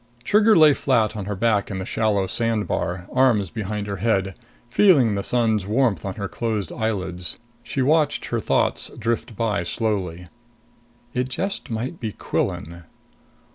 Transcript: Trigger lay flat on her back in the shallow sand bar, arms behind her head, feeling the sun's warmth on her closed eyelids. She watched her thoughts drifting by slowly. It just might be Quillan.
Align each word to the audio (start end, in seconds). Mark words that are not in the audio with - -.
Trigger 0.23 0.55
lay 0.55 0.73
flat 0.73 1.15
on 1.15 1.25
her 1.25 1.35
back 1.35 1.69
in 1.69 1.77
the 1.77 1.85
shallow 1.85 2.25
sand 2.25 2.67
bar, 2.67 3.05
arms 3.13 3.51
behind 3.51 3.85
her 3.85 3.97
head, 3.97 4.33
feeling 4.67 5.13
the 5.13 5.21
sun's 5.21 5.67
warmth 5.67 6.03
on 6.05 6.15
her 6.15 6.27
closed 6.27 6.71
eyelids. 6.73 7.37
She 7.61 7.83
watched 7.83 8.25
her 8.25 8.39
thoughts 8.39 8.89
drifting 8.97 9.35
by 9.35 9.61
slowly. 9.61 10.27
It 11.13 11.29
just 11.29 11.69
might 11.69 11.99
be 11.99 12.13
Quillan. 12.13 12.85